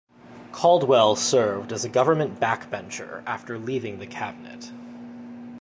Caldwell 0.51 1.15
served 1.15 1.71
as 1.71 1.85
a 1.85 1.89
government 1.89 2.39
backbencher 2.39 3.21
after 3.27 3.59
leaving 3.59 3.99
cabinet. 4.09 4.71